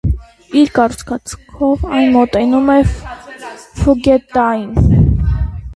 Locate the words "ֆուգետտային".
2.89-5.07